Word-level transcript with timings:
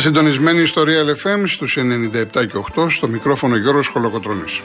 Είστε 0.00 0.12
συντονισμένοι 0.12 0.66
στο 0.66 0.82
Real 0.82 1.08
FM 1.26 1.42
στους 1.46 1.78
97 1.78 2.46
και 2.46 2.58
8 2.74 2.86
στο 2.90 3.08
μικρόφωνο 3.08 3.56
Γιώργος 3.56 3.86
Χολοκοτρώνης. 3.86 4.62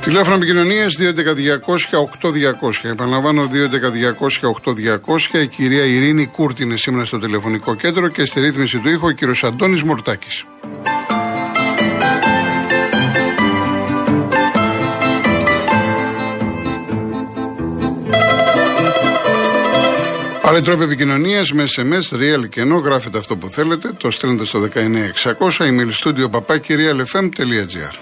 Τηλέφωνο 0.00 0.36
επικοινωνίας 0.36 0.96
211-200-8200. 0.96 2.88
Επαναλαμβάνω 2.88 3.48
211-200-8200. 5.34 5.42
Η 5.42 5.46
κυρία 5.46 5.84
Ειρήνη 5.84 6.26
Κούρτη 6.26 6.62
είναι 6.62 6.76
σήμερα 6.76 7.04
στο 7.04 7.18
τηλεφωνικό 7.18 7.74
κέντρο 7.74 8.08
και 8.08 8.24
στη 8.24 8.40
ρύθμιση 8.40 8.78
του 8.78 8.88
ήχου 8.88 9.06
ο 9.06 9.10
κύριος 9.10 9.44
Αντώνης 9.44 9.82
Μορτάκης. 9.82 10.44
Άλλοι 20.48 20.62
τρόποι 20.62 20.82
επικοινωνίας 20.82 21.52
με 21.52 21.64
SMS, 21.76 22.16
real 22.16 22.48
και 22.48 22.60
ενώ 22.60 22.76
γράφετε 22.76 23.18
αυτό 23.18 23.36
που 23.36 23.48
θέλετε, 23.48 23.92
το 23.92 24.10
στέλνετε 24.10 24.44
στο 24.44 24.60
19600 24.60 25.50
email 25.58 25.90
studio 26.02 26.30
papakirialfm.gr. 26.30 27.94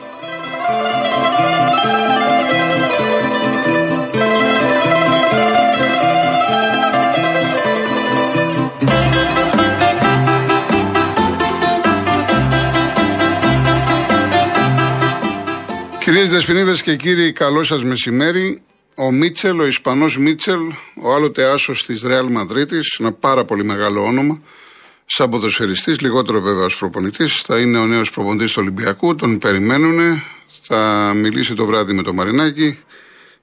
Κυρίες 15.99 16.31
Δεσποινίδες 16.31 16.83
και 16.83 16.97
κύριοι, 16.97 17.33
καλό 17.33 17.65
σας 17.65 17.85
μεσημέρι. 17.85 18.63
Ο 18.97 19.13
Μίτσελ, 19.13 19.61
ο 19.61 19.67
Ισπανός 19.67 20.19
Μίτσελ, 20.19 20.61
ο 21.03 21.15
άλλοτε 21.15 21.45
άσος 21.45 21.85
της 21.85 22.03
Ρεάλ 22.03 22.31
Μαδρίτη, 22.31 22.79
ένα 22.99 23.13
πάρα 23.13 23.45
πολύ 23.45 23.65
μεγάλο 23.65 24.05
όνομα, 24.05 24.43
σαν 25.07 25.31
ποδοσφαιριστής, 25.31 26.01
λιγότερο 26.01 26.41
βέβαια 26.41 26.65
ως 26.65 26.77
προπονητής, 26.77 27.41
θα 27.41 27.59
είναι 27.59 27.79
ο 27.79 27.87
νέος 27.87 28.11
προπονητής 28.11 28.53
του 28.53 28.59
Ολυμπιακού, 28.61 29.15
τον 29.15 29.39
περιμένουν, 29.39 30.23
θα 30.63 31.13
μιλήσει 31.15 31.55
το 31.55 31.67
βράδυ 31.67 31.93
με 31.93 32.03
το 32.03 32.13
Μαρινάκι, 32.13 32.79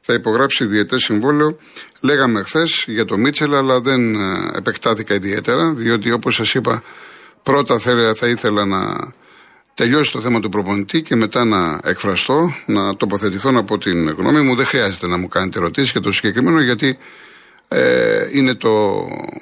θα 0.01 0.13
υπογράψει 0.13 0.65
διαιτέ 0.65 0.99
συμβόλαιο. 0.99 1.57
Λέγαμε 2.01 2.43
χθες 2.43 2.83
για 2.87 3.05
το 3.05 3.17
Μίτσελ, 3.17 3.55
αλλά 3.55 3.81
δεν 3.81 4.15
ε, 4.15 4.57
επεκτάθηκα 4.57 5.13
ιδιαίτερα, 5.13 5.73
διότι 5.73 6.11
όπως 6.11 6.35
σας 6.35 6.53
είπα, 6.53 6.83
πρώτα 7.43 7.79
θα 8.15 8.27
ήθελα 8.27 8.65
να 8.65 9.13
τελειώσει 9.81 10.11
το 10.11 10.21
θέμα 10.21 10.39
του 10.39 10.49
προπονητή 10.49 11.01
και 11.01 11.15
μετά 11.15 11.45
να 11.45 11.79
εκφραστώ, 11.83 12.55
να 12.65 12.95
τοποθετηθώ 12.95 13.51
από 13.55 13.77
την 13.77 14.09
γνώμη 14.09 14.41
μου. 14.41 14.55
Δεν 14.55 14.65
χρειάζεται 14.65 15.07
να 15.07 15.17
μου 15.17 15.27
κάνετε 15.27 15.59
ερωτήσεις 15.59 15.91
για 15.91 16.01
το 16.01 16.11
συγκεκριμένο, 16.11 16.61
γιατί 16.61 16.97
ε, 17.67 18.29
είναι 18.33 18.53
το 18.53 18.69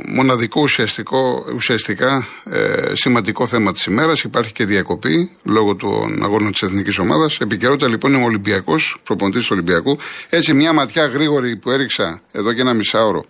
μοναδικό 0.08 0.62
ουσιαστικό, 0.62 1.46
ουσιαστικά 1.56 2.28
ε, 2.44 2.92
σημαντικό 2.94 3.48
θέμα 3.48 3.74
της 3.74 3.86
ημέρας. 3.86 4.22
Υπάρχει 4.22 4.52
και 4.52 4.66
διακοπή 4.66 5.32
λόγω 5.44 5.76
των 5.76 6.24
αγώνων 6.24 6.52
της 6.52 6.62
εθνικής 6.62 6.98
ομάδας. 6.98 7.40
Επικαιρότητα 7.40 7.88
λοιπόν 7.88 8.14
είναι 8.14 8.22
ο 8.22 8.26
Ολυμπιακός, 8.26 8.98
προπονητής 9.04 9.44
του 9.44 9.50
Ολυμπιακού. 9.52 9.98
Έτσι, 10.30 10.54
μια 10.54 10.74
ματιά 10.74 11.06
γρήγορη 11.06 11.56
που 11.56 11.72
έριξα 11.72 12.22
εδώ 12.32 12.54
και 12.54 12.62
ένα 12.62 12.74
μισάωρο 12.74 13.26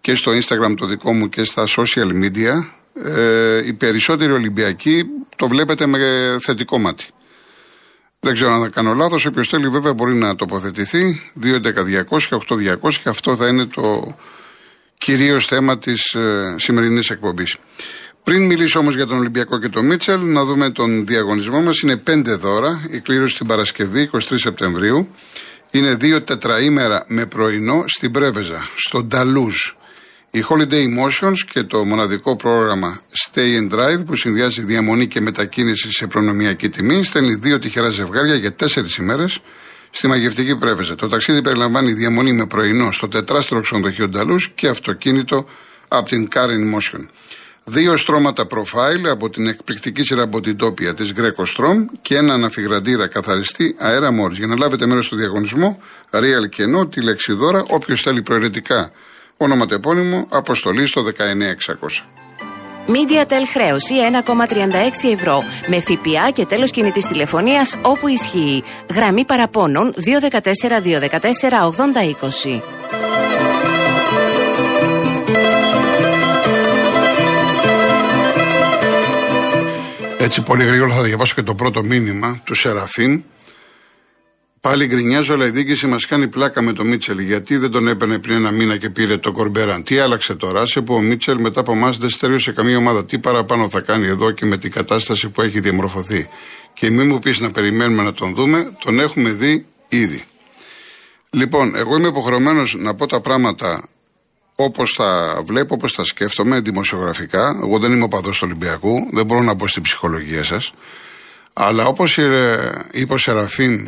και 0.00 0.14
στο 0.14 0.32
Instagram 0.32 0.74
το 0.76 0.86
δικό 0.86 1.12
μου 1.12 1.28
και 1.28 1.44
στα 1.44 1.64
social 1.66 2.10
media 2.24 2.75
ε, 3.04 3.66
οι 3.66 3.72
περισσότεροι 3.72 4.32
Ολυμπιακοί 4.32 5.04
το 5.36 5.48
βλέπετε 5.48 5.86
με 5.86 5.98
θετικό 6.40 6.78
μάτι. 6.78 7.06
Δεν 8.20 8.34
ξέρω 8.34 8.52
αν 8.52 8.62
θα 8.62 8.68
κάνω 8.68 8.94
λάθο. 8.94 9.16
Όποιο 9.28 9.44
θέλει 9.44 9.68
βέβαια 9.68 9.92
μπορεί 9.92 10.14
να 10.14 10.36
τοποθετηθεί. 10.36 11.20
2.11.200, 11.42 12.38
8.200 12.80 12.94
και 13.02 13.08
αυτό 13.08 13.36
θα 13.36 13.46
είναι 13.46 13.64
το 13.64 14.16
κυρίω 14.98 15.40
θέμα 15.40 15.78
τη 15.78 15.92
ε, 15.92 16.54
σημερινή 16.56 17.00
εκπομπή. 17.10 17.44
Πριν 18.22 18.46
μιλήσω 18.46 18.78
όμω 18.78 18.90
για 18.90 19.06
τον 19.06 19.18
Ολυμπιακό 19.18 19.58
και 19.58 19.68
τον 19.68 19.86
Μίτσελ, 19.86 20.20
να 20.20 20.44
δούμε 20.44 20.70
τον 20.70 21.06
διαγωνισμό 21.06 21.60
μα. 21.60 21.70
Είναι 21.82 21.96
πέντε 21.96 22.34
δώρα. 22.34 22.86
Η 22.90 23.00
κλήρωση 23.00 23.36
την 23.36 23.46
Παρασκευή, 23.46 24.10
23 24.12 24.18
Σεπτεμβρίου. 24.34 25.08
Είναι 25.70 25.94
δύο 25.94 26.22
τετραήμερα 26.22 27.04
με 27.08 27.26
πρωινό 27.26 27.84
στην 27.86 28.10
Πρέβεζα, 28.10 28.68
στο 28.74 29.02
Νταλούζ. 29.02 29.56
Η 30.36 30.44
Holiday 30.48 30.72
Emotions 30.72 31.38
και 31.52 31.62
το 31.62 31.84
μοναδικό 31.84 32.36
πρόγραμμα 32.36 33.00
Stay 33.24 33.58
and 33.60 33.74
Drive 33.74 34.04
που 34.06 34.16
συνδυάζει 34.16 34.62
διαμονή 34.62 35.06
και 35.06 35.20
μετακίνηση 35.20 35.92
σε 35.92 36.06
προνομιακή 36.06 36.68
τιμή 36.68 37.04
στέλνει 37.04 37.34
δύο 37.34 37.58
τυχερά 37.58 37.88
ζευγάρια 37.88 38.34
για 38.34 38.52
τέσσερις 38.52 38.96
ημέρες 38.96 39.40
στη 39.90 40.06
μαγευτική 40.06 40.56
πρέβεζα. 40.56 40.94
Το 40.94 41.08
ταξίδι 41.08 41.42
περιλαμβάνει 41.42 41.92
διαμονή 41.92 42.32
με 42.32 42.46
πρωινό 42.46 42.92
στο 42.92 43.08
τετράστρο 43.08 43.60
ξενοδοχείο 43.60 44.08
Νταλούς 44.08 44.50
και 44.54 44.68
αυτοκίνητο 44.68 45.46
από 45.88 46.08
την 46.08 46.28
Car 46.34 46.48
Motion. 46.48 47.06
Δύο 47.64 47.96
στρώματα 47.96 48.46
προφάιλ 48.46 49.08
από 49.08 49.30
την 49.30 49.46
εκπληκτική 49.46 50.02
σειρά 50.02 50.26
μποτιτόπια 50.26 50.94
της 50.94 51.12
Greco 51.16 51.44
Strom 51.56 51.76
και 52.02 52.16
ένα 52.16 52.34
αναφυγραντήρα 52.34 53.06
καθαριστή 53.06 53.74
αέρα 53.78 54.08
Morris. 54.08 54.32
Για 54.32 54.46
να 54.46 54.56
λάβετε 54.56 54.86
μέρος 54.86 55.04
στο 55.04 55.16
διαγωνισμό, 55.16 55.82
real 56.10 56.48
και 56.50 56.62
ενώ 56.62 56.86
τη 56.86 57.00
λέξη 57.00 57.32
δώρα, 57.32 57.64
όποιος 57.66 58.02
θέλει 58.02 58.22
προαιρετικά 58.22 58.92
Ονοματεπώνυμο, 59.36 60.26
αποστολή 60.28 60.86
στο 60.86 61.02
19600. 61.02 62.04
MediaTel 62.86 63.44
χρέωση 63.52 63.94
1,36 65.04 65.12
ευρώ 65.12 65.42
με 65.66 65.80
ΦΠΑ 65.80 66.30
και 66.32 66.46
τέλος 66.46 66.70
κινητής 66.70 67.06
τηλεφωνίας 67.06 67.76
όπου 67.82 68.08
ισχύει. 68.08 68.64
Γραμμή 68.94 69.24
παραπώνων 69.24 69.94
214-214-8020. 69.94 72.60
Έτσι 80.18 80.40
πολύ 80.40 80.64
γρήγορα 80.64 80.94
θα 80.94 81.02
διαβάσω 81.02 81.34
και 81.34 81.42
το 81.42 81.54
πρώτο 81.54 81.82
μήνυμα 81.82 82.40
του 82.44 82.54
Σεραφείμ 82.54 83.20
Πάλι 84.66 84.86
γκρινιάζω, 84.86 85.34
αλλά 85.34 85.46
η 85.46 85.50
διοίκηση 85.50 85.86
μας 85.86 86.06
κάνει 86.06 86.28
πλάκα 86.28 86.62
με 86.62 86.72
το 86.72 86.84
Μίτσελ. 86.84 87.18
Γιατί 87.18 87.56
δεν 87.56 87.70
τον 87.70 87.88
έπαιρνε 87.88 88.18
πριν 88.18 88.36
ένα 88.36 88.50
μήνα 88.50 88.76
και 88.76 88.90
πήρε 88.90 89.16
το 89.18 89.32
Κορμπέραν. 89.32 89.82
Τι 89.82 89.98
άλλαξε 89.98 90.34
τώρα, 90.34 90.66
σε 90.66 90.80
που 90.80 90.94
ο 90.94 91.00
Μίτσελ 91.00 91.40
μετά 91.40 91.60
από 91.60 91.72
εμάς 91.72 91.98
δεν 91.98 92.10
στερείωσε 92.10 92.52
καμία 92.52 92.76
ομάδα. 92.76 93.04
Τι 93.04 93.18
παραπάνω 93.18 93.68
θα 93.68 93.80
κάνει 93.80 94.06
εδώ 94.06 94.30
και 94.30 94.46
με 94.46 94.56
την 94.56 94.70
κατάσταση 94.70 95.28
που 95.28 95.42
έχει 95.42 95.60
διαμορφωθεί; 95.60 96.28
Και 96.72 96.90
μην 96.90 97.06
μου 97.06 97.18
πεις 97.18 97.40
να 97.40 97.50
περιμένουμε 97.50 98.02
να 98.02 98.12
τον 98.12 98.34
δούμε, 98.34 98.72
τον 98.84 99.00
έχουμε 99.00 99.30
δει 99.30 99.66
ήδη. 99.88 100.22
Λοιπόν, 101.30 101.76
εγώ 101.76 101.96
είμαι 101.96 102.08
υποχρεωμένος 102.08 102.76
να 102.78 102.94
πω 102.94 103.06
τα 103.06 103.20
πράγματα 103.20 103.88
όπως 104.54 104.94
τα 104.94 105.42
βλέπω, 105.46 105.74
όπως 105.74 105.94
τα 105.94 106.04
σκέφτομαι, 106.04 106.60
δημοσιογραφικά. 106.60 107.60
Εγώ 107.62 107.78
δεν 107.78 107.92
είμαι 107.92 108.04
ο 108.04 108.08
παδό 108.08 108.30
του 108.30 108.38
Ολυμπιακού, 108.42 109.08
δεν 109.12 109.26
μπορώ 109.26 109.42
να 109.42 109.54
μπω 109.54 109.66
στην 109.66 109.82
ψυχολογία 109.82 110.42
σας. 110.42 110.72
Αλλά 111.52 111.86
όπως 111.86 112.16
είπε 112.90 113.12
ο 113.12 113.16
Σεραφείμ 113.16 113.86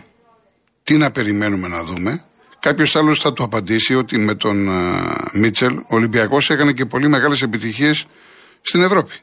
τι 0.89 0.97
να 0.97 1.11
περιμένουμε 1.11 1.69
να 1.69 1.85
δούμε. 1.85 2.25
Κάποιος 2.59 2.97
άλλος 2.97 3.19
θα 3.19 3.33
του 3.33 3.43
απαντήσει 3.43 3.95
ότι 3.95 4.19
με 4.19 4.35
τον 4.35 4.67
uh, 4.71 5.31
Μίτσελ 5.33 5.77
ο 5.77 5.85
Ολυμπιακός 5.87 6.51
έκανε 6.51 6.73
και 6.73 6.85
πολύ 6.85 7.09
μεγάλες 7.09 7.43
επιτυχίες 7.43 8.07
στην 8.61 8.83
Ευρώπη. 8.83 9.15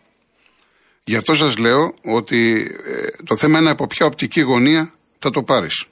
Γι' 1.04 1.16
αυτό 1.16 1.36
σας 1.36 1.58
λέω 1.58 1.94
ότι 2.04 2.72
ε, 2.86 3.24
το 3.24 3.38
θέμα 3.38 3.60
είναι 3.60 3.70
από 3.70 3.88
ποια 3.88 4.06
οπτική 4.06 4.42
γωνία 4.42 4.94
θα 5.20 5.30
το 5.30 5.44
πάρεις. 5.44 5.86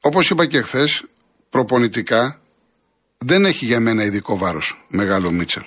Όπως 0.00 0.30
είπα 0.30 0.46
και 0.46 0.60
χθες, 0.60 1.04
προπονητικά 1.50 2.40
δεν 3.18 3.44
έχει 3.44 3.64
για 3.64 3.80
μένα 3.80 4.04
ειδικό 4.04 4.36
βάρος 4.36 4.84
μεγάλο 4.88 5.30
Μίτσελ. 5.30 5.64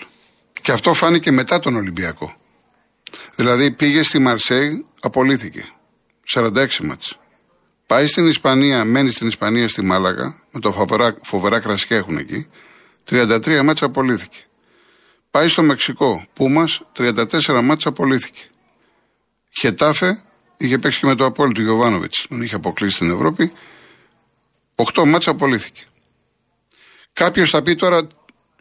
Και 0.62 0.72
αυτό 0.72 0.94
φάνηκε 0.94 1.32
μετά 1.32 1.60
τον 1.60 1.76
Ολυμπιακό. 1.76 2.36
Δηλαδή 3.36 3.72
πήγε 3.72 4.04
στη 4.04 4.20
Μαρσέη, 4.20 4.86
απολύθηκε. 5.00 5.66
46 6.36 6.80
μάτς. 6.82 7.20
Πάει 7.88 8.08
στην 8.08 8.28
Ισπανία, 8.28 8.86
μένει 8.86 9.12
στην 9.12 9.28
Ισπανία 9.28 9.68
στη 9.68 9.82
Μάλαγα, 9.82 10.42
με 10.52 10.60
το 10.60 10.72
φοβερά, 10.72 11.18
φοβερά 11.22 11.60
κρασιά 11.60 11.98
έχουν 11.98 12.18
εκεί. 12.18 12.48
33 13.10 13.62
μάτσα 13.64 13.86
απολύθηκε. 13.86 14.38
Πάει 15.32 15.48
στο 15.48 15.64
Μεξικό, 15.64 16.26
Πούμας, 16.34 16.82
34 16.98 17.62
μάτσα 17.64 17.90
απολύθηκε. 17.90 18.42
Χετάφε, 19.60 20.24
είχε 20.58 20.78
παίξει 20.78 21.00
και 21.00 21.06
με 21.06 21.16
το 21.16 21.26
απόλυτο 21.26 21.62
Γιωβάνοβιτς, 21.62 22.26
τον 22.30 22.42
είχε 22.42 22.56
αποκλείσει 22.56 22.96
στην 22.96 23.12
Ευρώπη. 23.12 23.52
8 24.76 25.06
μάτσα 25.06 25.32
απολύθηκε. 25.32 25.84
Κάποιος 27.14 27.50
θα 27.50 27.62
πει 27.62 27.76
τώρα, 27.76 28.08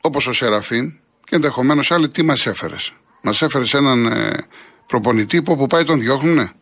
όπως 0.01 0.27
ο 0.27 0.33
Σεραφείμ, 0.33 0.93
και 1.25 1.35
ενδεχομένως 1.35 1.91
άλλοι, 1.91 2.09
τι 2.09 2.23
μας 2.23 2.47
έφερες. 2.47 2.93
Μας 3.23 3.43
έφερες 3.43 3.75
έναν 3.75 4.07
ε, 4.07 4.47
προπονητή 4.87 5.43
που 5.43 5.53
όπου 5.53 5.67
πάει 5.67 5.85
τον 5.85 6.01
διώχνουνε. 6.01 6.53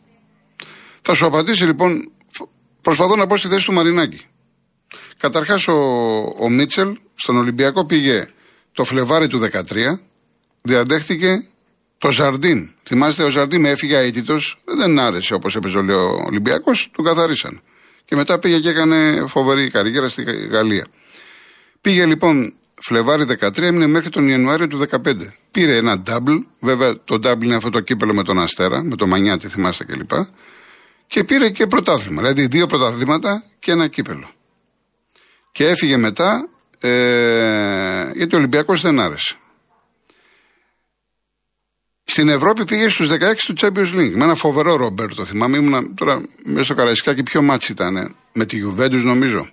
Θα 1.02 1.14
σου 1.14 1.26
απαντήσει 1.26 1.64
λοιπόν 1.64 2.12
Προσπαθώ 2.82 3.16
να 3.16 3.26
πω 3.26 3.36
στη 3.36 3.48
θέση 3.48 3.64
του 3.64 3.72
Μαρινάκη. 3.72 4.20
Καταρχάς, 5.16 5.68
ο, 5.68 5.74
ο 6.38 6.48
Μίτσελ 6.48 6.96
στον 7.14 7.36
Ολυμπιακό 7.36 7.84
πήγε 7.84 8.28
το 8.72 8.84
Φλεβάρι 8.84 9.26
του 9.26 9.40
13, 9.52 9.98
διαδέχτηκε 10.62 11.46
Το 11.98 12.10
Ζαρντίν. 12.10 12.70
Θυμάστε, 12.82 13.22
ο 13.22 13.30
Ζαρντίν 13.30 13.64
έφυγε 13.64 13.98
αίτητος, 13.98 14.62
δεν 14.64 14.98
άρεσε 14.98 15.34
όπως 15.34 15.56
έπαιζε 15.56 15.78
ο 15.78 16.24
Ολυμπιακός, 16.26 16.90
τον 16.96 17.04
καθαρίσαν. 17.04 17.60
Και 18.04 18.16
μετά 18.16 18.38
πήγε 18.38 18.58
και 18.58 18.68
έκανε 18.68 19.24
φοβερή 19.26 19.70
καριέρα 19.70 20.08
στη 20.08 20.22
Γαλλία. 20.50 20.86
Πήγε 21.80 22.06
λοιπόν 22.06 22.54
Φλεβάρι 22.74 23.24
13, 23.40 23.58
έμεινε 23.58 23.86
μέχρι 23.86 24.08
τον 24.08 24.28
Ιανουάριο 24.28 24.66
του 24.66 24.84
2015. 24.90 25.14
Πήρε 25.50 25.76
ένα 25.76 26.02
double, 26.06 26.38
βέβαια 26.60 26.94
το 27.04 27.14
double 27.14 27.42
είναι 27.42 27.54
αυτό 27.54 27.70
το 27.70 27.80
κύπελο 27.80 28.14
με 28.14 28.22
τον 28.22 28.40
Αστέρα, 28.40 28.84
με 28.84 28.96
το 28.96 29.06
Μανιάτη, 29.06 29.48
θυμάστε 29.48 29.84
κλπ. 29.84 30.10
Και, 31.12 31.18
και 31.18 31.24
πήρε 31.24 31.50
και 31.50 31.66
πρωτάθλημα, 31.66 32.20
δηλαδή 32.20 32.46
δύο 32.46 32.66
πρωταθλήματα 32.66 33.44
και 33.58 33.70
ένα 33.70 33.88
κύπελο. 33.88 34.30
Και 35.52 35.68
έφυγε 35.68 35.96
μετά, 35.96 36.48
ε, 36.78 38.10
γιατί 38.14 38.34
ο 38.34 38.38
Ολυμπιακός 38.38 38.80
δεν 38.80 39.00
άρεσε. 39.00 39.36
Στην 42.04 42.28
Ευρώπη 42.28 42.64
πήγε 42.64 42.88
στους 42.88 43.08
16 43.08 43.16
του 43.46 43.54
Champions 43.60 43.94
League. 43.94 44.12
Με 44.14 44.24
ένα 44.24 44.34
φοβερό 44.34 44.76
Ρομπέρτο. 44.76 45.24
Θυμάμαι, 45.24 45.56
ήμουν 45.56 45.94
τώρα 45.94 46.22
μέσα 46.44 46.64
στο 46.64 46.74
Καραϊσκάκι. 46.74 47.22
Ποιο 47.22 47.42
ματς 47.42 47.72
ήταν, 47.72 48.14
με 48.32 48.46
τη 48.46 48.62
Juventus 48.66 49.02
νομίζω. 49.02 49.48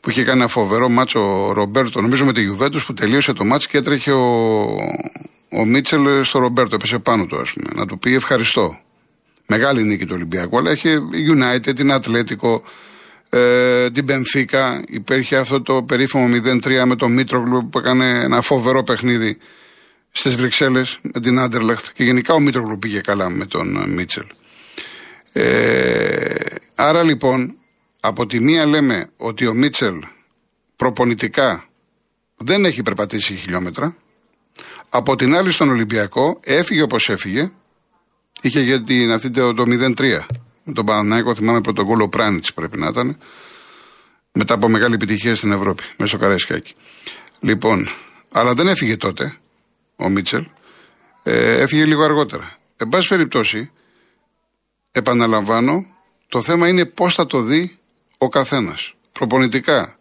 Που 0.00 0.10
είχε 0.10 0.24
κάνει 0.24 0.38
ένα 0.38 0.48
φοβερό 0.48 0.88
ματς 0.88 1.46
ο 1.46 1.52
Ρομπέρτο. 1.52 2.00
Νομίζω 2.00 2.24
με 2.24 2.32
τη 2.32 2.42
Juventus 2.50 2.82
που 2.86 2.94
τελείωσε 2.94 3.32
το 3.32 3.44
ματς 3.44 3.68
και 3.70 3.78
έτρεχε 3.78 4.12
ο, 4.12 4.76
ο 5.48 5.64
Μίτσελ 5.64 6.24
στο 6.24 6.38
Ρομπέρτο. 6.38 6.74
Έπεσε 6.74 6.98
πάνω 6.98 7.26
του, 7.26 7.38
ας 7.38 7.52
πούμε. 7.52 7.68
Να 7.74 7.86
του 7.86 7.98
πει 7.98 8.14
ευχαριστώ. 8.14 8.78
Μεγάλη 9.50 9.82
νίκη 9.82 10.04
του 10.04 10.12
Ολυμπιακού. 10.14 10.58
Αλλά 10.58 10.70
είχε 10.70 10.98
United, 11.36 11.74
την 11.74 11.92
Ατλέτικο, 11.92 12.62
ε, 13.30 13.90
την 13.90 14.04
Πενφύκα. 14.04 14.82
Υπήρχε 14.86 15.36
αυτό 15.36 15.62
το 15.62 15.82
περίφημο 15.82 16.28
0-3 16.28 16.84
με 16.86 16.96
τον 16.96 17.12
Μήτρογλου 17.12 17.68
που 17.68 17.78
έκανε 17.78 18.22
ένα 18.22 18.40
φοβερό 18.40 18.82
παιχνίδι 18.82 19.38
στις 20.10 20.34
Βρυξέλλες 20.34 20.98
με 21.02 21.20
την 21.20 21.38
Άντερλεχτ 21.38 21.86
και 21.92 22.04
γενικά 22.04 22.34
ο 22.34 22.40
Μήτρογλου 22.40 22.78
πήγε 22.78 23.00
καλά 23.00 23.28
με 23.30 23.46
τον 23.46 23.76
ε, 23.76 23.86
Μίτσελ. 23.86 24.26
Ε, 25.32 26.34
άρα 26.74 27.02
λοιπόν, 27.02 27.56
από 28.00 28.26
τη 28.26 28.40
μία 28.40 28.66
λέμε 28.66 29.10
ότι 29.16 29.46
ο 29.46 29.54
Μίτσελ 29.54 30.02
προπονητικά 30.76 31.64
δεν 32.36 32.64
έχει 32.64 32.82
περπατήσει 32.82 33.34
χιλιόμετρα. 33.34 33.96
Από 34.88 35.16
την 35.16 35.36
άλλη 35.36 35.50
στον 35.50 35.70
Ολυμπιακό 35.70 36.40
έφυγε 36.44 36.82
όπως 36.82 37.08
έφυγε. 37.08 37.50
Είχε 38.40 38.60
για 38.60 38.82
την, 38.82 39.12
αυτή 39.12 39.30
το, 39.30 39.54
το 39.54 39.64
0-3. 39.66 40.20
Με 40.64 40.72
τον 40.72 40.84
Παναναϊκό 40.84 41.34
θυμάμαι 41.34 41.60
πρώτον 41.60 41.84
γκολ 41.84 42.00
ο 42.00 42.08
Πράνιτς 42.08 42.52
πρέπει 42.52 42.78
να 42.78 42.88
ήταν. 42.88 43.18
Μετά 44.32 44.54
από 44.54 44.68
μεγάλη 44.68 44.94
επιτυχία 44.94 45.34
στην 45.34 45.52
Ευρώπη, 45.52 45.82
μέσα 45.96 46.10
στο 46.10 46.18
Καραϊσκάκι. 46.18 46.74
Λοιπόν, 47.40 47.88
αλλά 48.32 48.54
δεν 48.54 48.68
έφυγε 48.68 48.96
τότε 48.96 49.36
ο 49.96 50.08
Μίτσελ, 50.08 50.46
ε, 51.22 51.60
έφυγε 51.60 51.84
λίγο 51.84 52.02
αργότερα. 52.02 52.58
Εν 52.76 52.88
πάση 52.88 53.08
περιπτώσει, 53.08 53.70
επαναλαμβάνω, 54.92 55.86
το 56.28 56.42
θέμα 56.42 56.68
είναι 56.68 56.84
πώς 56.84 57.14
θα 57.14 57.26
το 57.26 57.42
δει 57.42 57.78
ο 58.18 58.28
καθένας. 58.28 58.94
Προπονητικά, 59.12 59.98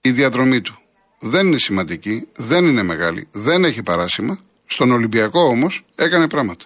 η 0.00 0.10
διαδρομή 0.10 0.60
του 0.60 0.78
δεν 1.18 1.46
είναι 1.46 1.58
σημαντική, 1.58 2.28
δεν 2.36 2.64
είναι 2.64 2.82
μεγάλη, 2.82 3.28
δεν 3.32 3.64
έχει 3.64 3.82
παράσημα. 3.82 4.38
Στον 4.66 4.90
Ολυμπιακό 4.90 5.40
όμως 5.40 5.84
έκανε 5.94 6.28
πράγματα. 6.28 6.64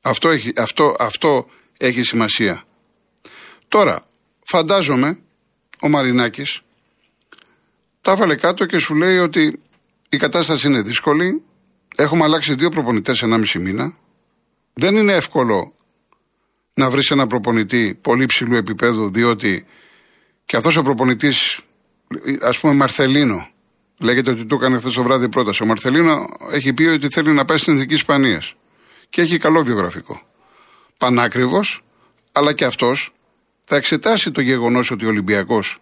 Αυτό 0.00 0.28
έχει, 0.28 0.52
αυτό, 0.56 0.94
αυτό 0.98 1.46
έχει 1.78 2.02
σημασία. 2.02 2.64
Τώρα, 3.68 4.04
φαντάζομαι, 4.44 5.18
ο 5.80 5.88
Μαρινάκης 5.88 6.60
τα 8.00 8.12
έβαλε 8.12 8.34
κάτω 8.34 8.66
και 8.66 8.78
σου 8.78 8.94
λέει 8.94 9.18
ότι 9.18 9.60
η 10.08 10.16
κατάσταση 10.16 10.66
είναι 10.66 10.82
δύσκολη. 10.82 11.42
Έχουμε 11.96 12.24
αλλάξει 12.24 12.54
δύο 12.54 12.68
προπονητές 12.68 13.18
σε 13.18 13.26
μισή 13.26 13.58
μήνα. 13.58 13.96
Δεν 14.74 14.96
είναι 14.96 15.12
εύκολο 15.12 15.74
να 16.74 16.90
βρεις 16.90 17.10
ένα 17.10 17.26
προπονητή 17.26 17.98
πολύ 18.00 18.26
ψηλού 18.26 18.56
επίπεδου, 18.56 19.10
διότι 19.10 19.66
και 20.44 20.56
αυτός 20.56 20.76
ο 20.76 20.82
προπονητής, 20.82 21.60
ας 22.40 22.58
πούμε 22.58 22.74
Μαρθελίνο, 22.74 23.48
λέγεται 23.98 24.30
ότι 24.30 24.44
του 24.44 24.54
έκανε 24.54 24.78
χθες 24.78 24.94
το 24.94 25.02
βράδυ 25.02 25.28
πρόταση. 25.28 25.62
Ο 25.62 25.66
Μαρθελίνο 25.66 26.26
έχει 26.50 26.72
πει 26.72 26.82
ότι 26.82 27.08
θέλει 27.08 27.32
να 27.32 27.44
πάει 27.44 27.56
στην 27.56 27.74
Εθνική 27.74 27.94
Ισπανίας. 27.94 28.54
Και 29.10 29.20
έχει 29.20 29.38
καλό 29.38 29.62
βιογραφικό. 29.62 30.22
Πανάκριβος, 30.98 31.82
αλλά 32.32 32.52
και 32.52 32.64
αυτός 32.64 33.12
θα 33.64 33.76
εξετάσει 33.76 34.30
το 34.30 34.40
γεγονός 34.40 34.90
ότι 34.90 35.04
ο 35.04 35.08
Ολυμπιακός 35.08 35.78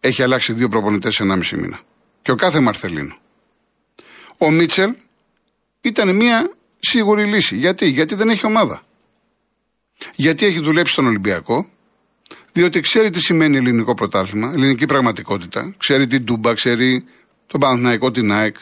έχει 0.00 0.22
αλλάξει 0.22 0.52
δύο 0.52 0.68
προπονητές 0.68 1.14
σε 1.14 1.24
μισή 1.24 1.56
μήνα. 1.56 1.80
Και 2.22 2.30
ο 2.30 2.34
κάθε 2.34 2.60
Μαρθελίνο. 2.60 3.16
Ο 4.38 4.50
Μίτσελ 4.50 4.94
ήταν 5.80 6.16
μια 6.16 6.50
σίγουρη 6.78 7.24
λύση. 7.24 7.56
Γιατί, 7.56 7.86
Γιατί 7.86 8.14
δεν 8.14 8.28
έχει 8.28 8.46
ομάδα. 8.46 8.82
Γιατί 10.14 10.46
έχει 10.46 10.60
δουλέψει 10.60 10.92
στον 10.92 11.06
Ολυμπιακό, 11.06 11.68
διότι 12.52 12.80
ξέρει 12.80 13.10
τι 13.10 13.20
σημαίνει 13.20 13.56
ελληνικό 13.56 13.94
πρωτάθλημα, 13.94 14.52
ελληνική 14.52 14.86
πραγματικότητα, 14.86 15.74
ξέρει 15.78 16.06
την 16.06 16.24
Τούμπα, 16.24 16.54
ξέρει 16.54 17.04
τον 17.46 17.60
Παναθηναϊκό, 17.60 18.10
την 18.10 18.32
ΑΕΚ. 18.32 18.56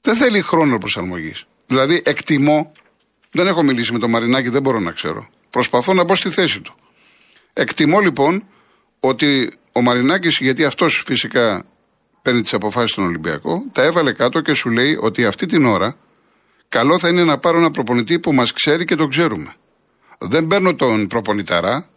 Δεν 0.00 0.16
θέλει 0.16 0.40
χρόνο 0.40 0.78
προσαρμογής. 0.78 1.46
Δηλαδή, 1.68 2.02
εκτιμώ, 2.04 2.72
δεν 3.30 3.46
έχω 3.46 3.62
μιλήσει 3.62 3.92
με 3.92 3.98
τον 3.98 4.10
Μαρινάκη, 4.10 4.48
δεν 4.48 4.62
μπορώ 4.62 4.80
να 4.80 4.92
ξέρω. 4.92 5.28
Προσπαθώ 5.50 5.94
να 5.94 6.04
μπω 6.04 6.14
στη 6.14 6.30
θέση 6.30 6.60
του. 6.60 6.74
Εκτιμώ 7.52 8.00
λοιπόν 8.00 8.44
ότι 9.00 9.50
ο 9.72 9.82
Μαρινάκης, 9.82 10.38
γιατί 10.38 10.64
αυτός 10.64 11.02
φυσικά 11.06 11.64
παίρνει 12.22 12.42
τις 12.42 12.54
αποφάσεις 12.54 12.90
στον 12.90 13.04
Ολυμπιακό, 13.04 13.64
τα 13.72 13.82
έβαλε 13.82 14.12
κάτω 14.12 14.40
και 14.40 14.54
σου 14.54 14.70
λέει 14.70 14.98
ότι 15.00 15.24
αυτή 15.24 15.46
την 15.46 15.66
ώρα 15.66 15.96
καλό 16.68 16.98
θα 16.98 17.08
είναι 17.08 17.24
να 17.24 17.38
πάρω 17.38 17.58
ένα 17.58 17.70
προπονητή 17.70 18.18
που 18.18 18.32
μας 18.34 18.52
ξέρει 18.52 18.84
και 18.84 18.94
τον 18.94 19.08
ξέρουμε. 19.08 19.54
Δεν 20.18 20.46
παίρνω 20.46 20.74
τον 20.74 21.06
προπονηταρά, 21.06 21.88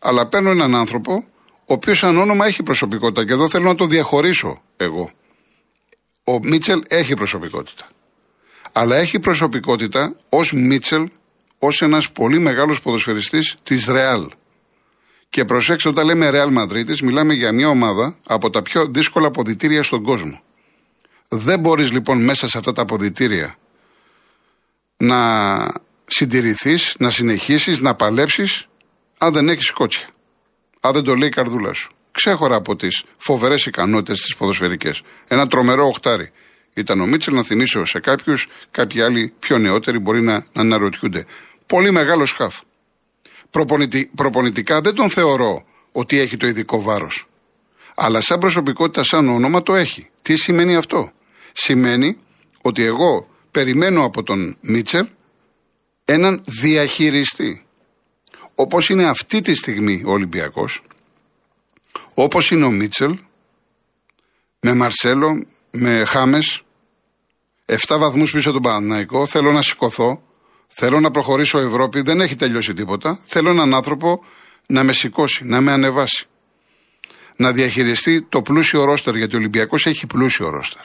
αλλά 0.00 0.26
παίρνω 0.28 0.50
έναν 0.50 0.74
άνθρωπο 0.74 1.24
ο 1.68 1.72
οποίος 1.72 1.98
σαν 1.98 2.18
όνομα 2.18 2.46
έχει 2.46 2.62
προσωπικότητα 2.62 3.24
και 3.24 3.32
εδώ 3.32 3.48
θέλω 3.48 3.64
να 3.64 3.74
το 3.74 3.86
διαχωρίσω 3.86 4.62
εγώ. 4.76 5.10
Ο 6.24 6.38
Μίτσελ 6.42 6.82
έχει 6.88 7.14
προσωπικότητα. 7.14 7.88
Αλλά 8.78 8.96
έχει 8.96 9.18
προσωπικότητα 9.18 10.16
ως 10.28 10.52
Μίτσελ, 10.52 11.08
ως 11.58 11.82
ένας 11.82 12.12
πολύ 12.12 12.38
μεγάλος 12.38 12.80
ποδοσφαιριστής 12.80 13.56
της 13.62 13.86
Ρεάλ. 13.86 14.28
Και 15.28 15.44
προσέξτε, 15.44 15.88
όταν 15.88 16.06
λέμε 16.06 16.30
Real 16.32 16.58
Madrid, 16.58 16.98
μιλάμε 17.02 17.34
για 17.34 17.52
μια 17.52 17.68
ομάδα 17.68 18.16
από 18.26 18.50
τα 18.50 18.62
πιο 18.62 18.86
δύσκολα 18.86 19.26
αποδητήρια 19.26 19.82
στον 19.82 20.02
κόσμο. 20.02 20.42
Δεν 21.28 21.60
μπορείς 21.60 21.92
λοιπόν 21.92 22.24
μέσα 22.24 22.48
σε 22.48 22.58
αυτά 22.58 22.72
τα 22.72 22.82
αποδητήρια 22.82 23.56
να 24.96 25.20
συντηρηθείς, 26.06 26.94
να 26.98 27.10
συνεχίσεις, 27.10 27.80
να 27.80 27.94
παλέψεις, 27.94 28.66
αν 29.18 29.32
δεν 29.32 29.48
έχεις 29.48 29.70
κότσια. 29.70 30.08
Αν 30.80 30.92
δεν 30.92 31.02
το 31.02 31.14
λέει 31.14 31.28
η 31.28 31.32
καρδούλα 31.32 31.72
σου. 31.72 31.90
Ξέχωρα 32.10 32.56
από 32.56 32.76
τις 32.76 33.04
φοβερές 33.16 33.66
ικανότητες 33.66 34.20
τις 34.20 34.36
ποδοσφαιρικές. 34.36 35.02
Ένα 35.26 35.46
τρομερό 35.46 35.86
οχτάρι. 35.86 36.30
Ήταν 36.76 37.00
ο 37.00 37.06
Μίτσελ, 37.06 37.34
να 37.34 37.42
θυμίσω 37.42 37.84
σε 37.84 38.00
κάποιους, 38.00 38.48
κάποιοι 38.70 39.00
άλλοι 39.00 39.34
πιο 39.38 39.58
νεότεροι 39.58 39.98
μπορεί 39.98 40.22
να, 40.22 40.32
να 40.52 40.60
αναρωτιούνται. 40.60 41.24
Πολύ 41.66 41.90
μεγάλο 41.90 42.26
σκάφ 42.26 42.60
προπονητικά 44.14 44.80
δεν 44.80 44.94
τον 44.94 45.10
θεωρώ 45.10 45.64
ότι 45.92 46.18
έχει 46.18 46.36
το 46.36 46.46
ειδικό 46.46 46.82
βάρος. 46.82 47.26
Αλλά 47.94 48.20
σαν 48.20 48.38
προσωπικότητα, 48.38 49.02
σαν 49.02 49.28
όνομα 49.28 49.62
το 49.62 49.74
έχει. 49.74 50.10
Τι 50.22 50.36
σημαίνει 50.36 50.76
αυτό; 50.76 51.12
Σημαίνει 51.52 52.18
ότι 52.62 52.84
εγώ 52.84 53.28
περιμένω 53.50 54.04
από 54.04 54.22
τον 54.22 54.56
Μίτσελ 54.60 55.06
έναν 56.04 56.42
διαχειριστή. 56.46 57.66
Όπως 58.54 58.88
είναι 58.88 59.08
αυτή 59.08 59.40
τη 59.40 59.54
στιγμή 59.54 60.02
ο 60.06 60.10
Ολυμπιακός, 60.10 60.82
όπως 62.14 62.50
είναι 62.50 62.64
ο 62.64 62.70
Μίτσελ, 62.70 63.18
με 64.60 64.74
Μαρσέλο, 64.74 65.46
με 65.70 66.04
Χάμες, 66.04 66.62
7 67.66 67.96
βαθμούς 67.98 68.30
πίσω 68.30 68.52
τον 68.52 68.62
Παναναϊκό, 68.62 69.26
θέλω 69.26 69.52
να 69.52 69.62
σηκωθώ, 69.62 70.20
Θέλω 70.78 71.00
να 71.00 71.10
προχωρήσω 71.10 71.58
Ευρώπη, 71.58 72.00
δεν 72.00 72.20
έχει 72.20 72.34
τελειώσει 72.36 72.74
τίποτα. 72.74 73.18
Θέλω 73.26 73.50
έναν 73.50 73.74
άνθρωπο 73.74 74.24
να 74.66 74.84
με 74.84 74.92
σηκώσει, 74.92 75.44
να 75.44 75.60
με 75.60 75.72
ανεβάσει. 75.72 76.26
Να 77.36 77.52
διαχειριστεί 77.52 78.22
το 78.22 78.42
πλούσιο 78.42 78.84
ρόστερ, 78.84 79.16
γιατί 79.16 79.34
ο 79.34 79.38
Ολυμπιακός 79.38 79.86
έχει 79.86 80.06
πλούσιο 80.06 80.50
ρόστερ. 80.50 80.82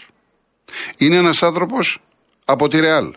Είναι 0.97 1.15
ένας 1.15 1.43
άνθρωπος 1.43 1.99
από 2.45 2.67
τη 2.67 2.79
Ρεάλ. 2.79 3.15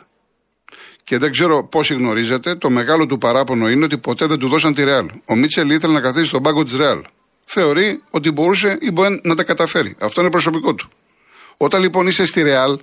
Και 1.04 1.18
δεν 1.18 1.30
ξέρω 1.30 1.66
πόσοι 1.66 1.94
γνωρίζετε, 1.94 2.54
το 2.54 2.70
μεγάλο 2.70 3.06
του 3.06 3.18
παράπονο 3.18 3.68
είναι 3.70 3.84
ότι 3.84 3.98
ποτέ 3.98 4.26
δεν 4.26 4.38
του 4.38 4.48
δώσαν 4.48 4.74
τη 4.74 4.84
Ρεάλ. 4.84 5.10
Ο 5.24 5.34
Μίτσελ 5.34 5.70
ήθελε 5.70 5.92
να 5.92 6.00
καθίσει 6.00 6.24
στον 6.24 6.42
πάγκο 6.42 6.64
της 6.64 6.74
Ρεάλ. 6.74 7.04
Θεωρεί 7.44 8.02
ότι 8.10 8.30
μπορούσε 8.30 8.78
ή 8.80 8.90
μπορεί 8.90 9.20
να 9.22 9.34
τα 9.34 9.44
καταφέρει. 9.44 9.96
Αυτό 9.98 10.20
είναι 10.20 10.30
προσωπικό 10.30 10.74
του. 10.74 10.90
Όταν 11.56 11.80
λοιπόν 11.80 12.06
είσαι 12.06 12.24
στη 12.24 12.42
Ρεάλ 12.42 12.78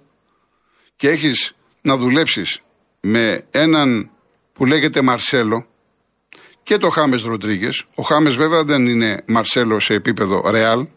και 1.01 1.10
έχεις 1.10 1.55
να 1.81 1.98
δουλέψεις 1.98 2.60
με 3.01 3.46
έναν 3.51 4.12
που 4.53 4.65
λέγεται 4.65 5.01
Μαρσέλο 5.01 5.67
και 6.63 6.77
το 6.77 6.89
Χάμες 6.89 7.22
Ροντρίγκες. 7.22 7.86
Ο 7.96 8.01
Χάμες 8.03 8.36
βέβαια 8.36 8.63
δεν 8.63 8.88
είναι 8.88 9.24
Μαρσέλο 9.27 9.79
σε 9.79 9.93
επίπεδο 9.93 10.50
ρεάλ. 10.50 10.88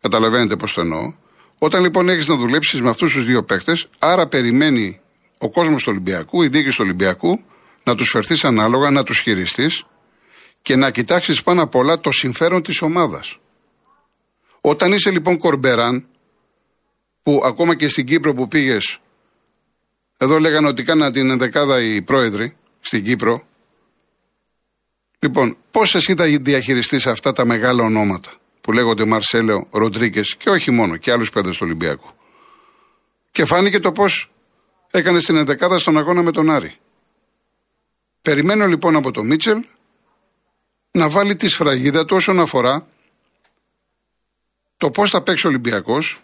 Καταλαβαίνετε 0.00 0.56
πώς 0.56 0.72
το 0.72 0.80
εννοώ. 0.80 1.14
Όταν 1.58 1.82
λοιπόν 1.82 2.08
έχεις 2.08 2.26
να 2.28 2.36
δουλέψεις 2.36 2.80
με 2.80 2.90
αυτούς 2.90 3.12
τους 3.12 3.24
δύο 3.24 3.44
παίχτες, 3.44 3.88
άρα 3.98 4.28
περιμένει 4.28 5.00
ο 5.38 5.50
κόσμος 5.50 5.82
του 5.82 5.88
Ολυμπιακού, 5.90 6.42
η 6.42 6.48
δίκη 6.48 6.68
του 6.68 6.76
Ολυμπιακού, 6.78 7.44
να 7.84 7.94
τους 7.94 8.08
φερθείς 8.10 8.44
ανάλογα, 8.44 8.90
να 8.90 9.02
τους 9.02 9.18
χειριστείς 9.18 9.84
και 10.62 10.76
να 10.76 10.90
κοιτάξεις 10.90 11.42
πάνω 11.42 11.62
απ' 11.62 11.74
όλα 11.74 12.00
το 12.00 12.10
συμφέρον 12.10 12.62
της 12.62 12.82
ομάδας. 12.82 13.38
Όταν 14.60 14.92
είσαι 14.92 15.10
λοιπόν 15.10 15.38
κορμπεράν, 15.38 16.06
που 17.26 17.40
ακόμα 17.44 17.74
και 17.74 17.88
στην 17.88 18.06
Κύπρο 18.06 18.34
που 18.34 18.48
πήγες, 18.48 18.98
εδώ 20.16 20.38
λέγανε 20.38 20.68
ότι 20.68 20.82
κάναν 20.82 21.12
την 21.12 21.30
ενδεκάδα 21.30 21.80
οι 21.80 22.02
πρόεδροι 22.02 22.56
στην 22.80 23.04
Κύπρο. 23.04 23.46
Λοιπόν, 25.18 25.56
πώς 25.70 25.94
εσύ 25.94 26.14
θα 26.14 26.24
διαχειριστείς 26.24 27.06
αυτά 27.06 27.32
τα 27.32 27.44
μεγάλα 27.44 27.84
ονόματα 27.84 28.32
που 28.60 28.72
λέγονται 28.72 29.04
Μαρσέλεο, 29.04 29.68
Ροντρίκες 29.70 30.36
και 30.36 30.50
όχι 30.50 30.70
μόνο, 30.70 30.96
και 30.96 31.12
άλλους 31.12 31.30
παίδες 31.30 31.56
του 31.56 31.62
Ολυμπιακού; 31.62 32.10
Και 33.30 33.44
φάνηκε 33.44 33.78
το 33.78 33.92
πώς 33.92 34.30
έκανες 34.90 35.24
την 35.24 35.36
ενδεκάδα 35.36 35.78
στον 35.78 35.98
αγώνα 35.98 36.22
με 36.22 36.30
τον 36.30 36.50
Άρη. 36.50 36.76
Περιμένω 38.22 38.66
λοιπόν 38.66 38.96
από 38.96 39.10
τον 39.10 39.26
Μίτσελ 39.26 39.64
να 40.90 41.08
βάλει 41.08 41.36
τη 41.36 41.48
σφραγίδα 41.48 42.04
του 42.04 42.16
όσον 42.16 42.40
αφορά 42.40 42.86
το 44.76 44.90
πώς 44.90 45.10
θα 45.10 45.22
παίξει 45.22 45.46
ο 45.46 45.48
Ολυμπιακός, 45.48 46.20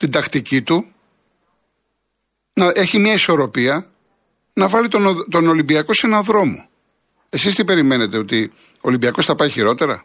την 0.00 0.10
τακτική 0.10 0.62
του, 0.62 0.92
να 2.52 2.70
έχει 2.74 2.98
μια 2.98 3.12
ισορροπία, 3.12 3.90
να 4.52 4.68
βάλει 4.68 4.88
τον, 4.88 5.24
τον 5.30 5.46
Ολυμπιακό 5.46 5.94
σε 5.94 6.06
έναν 6.06 6.24
δρόμο. 6.24 6.68
Εσείς 7.28 7.54
τι 7.54 7.64
περιμένετε, 7.64 8.18
ότι 8.18 8.52
ο 8.74 8.80
Ολυμπιακός 8.80 9.24
θα 9.24 9.34
πάει 9.34 9.50
χειρότερα; 9.50 10.02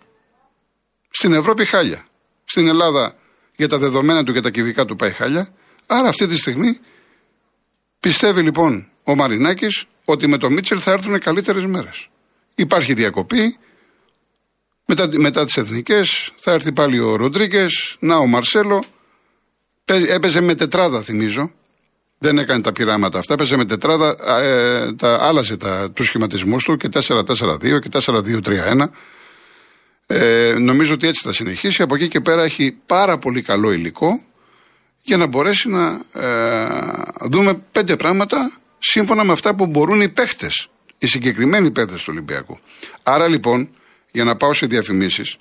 Στην 1.10 1.34
Ευρώπη 1.34 1.66
χάλια. 1.66 2.08
Στην 2.46 2.68
Ελλάδα 2.68 3.16
για 3.56 3.68
τα 3.68 3.78
δεδομένα 3.78 4.24
του 4.24 4.34
και 4.34 4.40
τα 4.40 4.50
κυβικά 4.50 4.86
του 4.86 4.96
πάει 4.96 5.12
χάλια. 5.12 5.54
Άρα 5.86 6.08
αυτή 6.08 6.28
τη 6.28 6.38
στιγμή 6.38 6.80
πιστεύει 8.00 8.42
λοιπόν 8.42 8.90
ο 9.04 9.16
Μαρινάκης 9.16 9.86
ότι 10.06 10.28
με 10.28 10.38
το 10.38 10.50
Μίτσελ 10.50 10.80
θα 10.82 10.92
έρθουν 10.92 11.20
καλύτερες 11.20 11.66
μέρες. 11.66 12.10
Υπάρχει 12.56 12.94
διακοπή, 12.94 13.58
μετά, 14.86 15.10
μετά 15.18 15.46
τις 15.46 15.58
εθνικές 15.58 16.32
θα 16.36 16.52
έρθει 16.52 16.72
πάλι 16.72 17.00
ο 17.00 17.16
Ροντρίγκες, 17.16 17.96
να 18.00 18.16
ο 18.18 18.28
Μαρσέλο. 18.28 18.84
Έπαιζε 19.86 20.42
με 20.42 20.56
τετράδα 20.56 21.02
θυμίζω. 21.02 21.52
Δεν 22.18 22.38
έκανε 22.38 22.62
τα 22.62 22.72
πειράματα 22.72 23.20
αυτά. 23.20 23.34
Έπαιζε 23.34 23.56
με 23.58 23.66
τετράδα, 23.66 24.16
ε, 24.42 24.94
τα, 24.94 25.18
άλλαζε 25.22 25.58
τα, 25.58 25.92
τους 25.92 26.06
σχηματισμούς 26.06 26.64
του 26.64 26.78
και 26.78 26.90
4-4-2 26.94 27.58
και 27.60 27.90
4-2-3-1. 27.92 28.90
Ε, 30.08 30.56
νομίζω 30.60 30.94
ότι 30.94 31.08
έτσι 31.08 31.22
θα 31.24 31.34
συνεχίσει. 31.34 31.82
Από 31.82 31.96
εκεί 31.96 32.08
και 32.08 32.20
πέρα 32.20 32.44
έχει 32.44 32.78
πάρα 32.86 33.18
πολύ 33.18 33.42
καλό 33.42 33.72
υλικό 33.72 34.24
για 35.02 35.18
να 35.18 35.28
μπορέσει 35.28 35.70
να 35.70 36.02
ε, 36.14 36.68
δούμε 37.30 37.54
πέντε 37.72 37.96
πράγματα 37.96 38.52
σύμφωνα 38.80 39.24
με 39.24 39.32
αυτά 39.32 39.56
που 39.56 39.66
μπορούν 39.66 40.02
οι 40.02 40.10
παίχτες, 40.10 40.70
οι 40.98 41.08
συγκεκριμένοι 41.08 41.72
παίχτες 41.72 42.00
του 42.00 42.08
Ολυμπιακού. 42.10 42.60
Άρα 43.04 43.28
λοιπόν 43.28 43.70
για 44.12 44.24
να 44.24 44.36
πάω 44.36 44.54
σε 44.54 44.66
διαφημίσεις, 44.66 45.38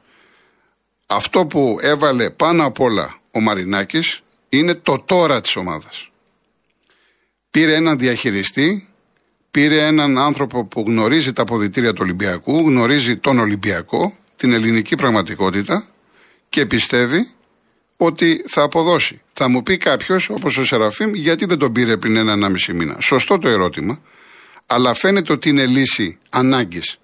αυτό 1.06 1.46
που 1.46 1.78
έβαλε 1.80 2.30
πάνω 2.30 2.66
απ' 2.66 2.80
όλα 2.80 3.20
ο 3.30 3.40
Μαρινάκης 3.40 4.23
είναι 4.58 4.74
το 4.74 5.02
τώρα 5.06 5.40
της 5.40 5.56
ομάδας. 5.56 6.10
Πήρε 7.50 7.74
έναν 7.74 7.98
διαχειριστή, 7.98 8.88
πήρε 9.50 9.86
έναν 9.86 10.18
άνθρωπο 10.18 10.64
που 10.64 10.84
γνωρίζει 10.86 11.32
τα 11.32 11.42
αποδητήρια 11.42 11.92
του 11.92 12.00
Ολυμπιακού, 12.02 12.58
γνωρίζει 12.58 13.16
τον 13.16 13.38
Ολυμπιακό, 13.38 14.16
την 14.36 14.52
ελληνική 14.52 14.96
πραγματικότητα 14.96 15.86
και 16.48 16.66
πιστεύει 16.66 17.28
ότι 17.96 18.44
θα 18.48 18.62
αποδώσει. 18.62 19.20
Θα 19.32 19.48
μου 19.48 19.62
πει 19.62 19.76
κάποιος, 19.76 20.30
όπως 20.30 20.56
ο 20.56 20.64
Σεραφείμ, 20.64 21.14
γιατί 21.14 21.44
δεν 21.44 21.58
τον 21.58 21.72
πήρε 21.72 21.96
πριν 21.96 22.16
ένα-ενάμιση 22.16 22.72
μήνα. 22.72 22.96
Σωστό 23.00 23.38
το 23.38 23.48
ερώτημα, 23.48 24.00
αλλά 24.66 24.94
φαίνεται 24.94 25.32
ότι 25.32 25.48
είναι 25.48 25.66
λύση 25.66 26.18
ανάγκης. 26.30 26.98